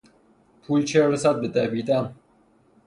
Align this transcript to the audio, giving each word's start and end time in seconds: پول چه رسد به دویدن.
پول 0.63 0.83
چه 0.83 1.07
رسد 1.07 1.41
به 1.41 1.47
دویدن. 1.47 2.15